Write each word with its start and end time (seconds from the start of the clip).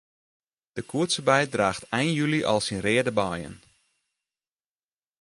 De 0.77 0.81
koetsebei 0.89 1.43
draacht 1.55 1.83
ein 1.99 2.09
july 2.17 2.41
al 2.51 2.61
syn 2.67 2.81
reade 2.85 3.13
beien. 3.19 3.55